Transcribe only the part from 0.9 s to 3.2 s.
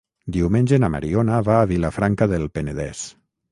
Mariona va a Vilafranca del Penedès.